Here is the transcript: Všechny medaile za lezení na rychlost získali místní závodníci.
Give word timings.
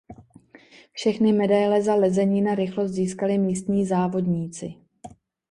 Všechny 0.91 1.33
medaile 1.33 1.81
za 1.81 1.95
lezení 1.95 2.41
na 2.41 2.55
rychlost 2.55 2.91
získali 2.91 3.37
místní 3.37 3.85
závodníci. 3.85 4.73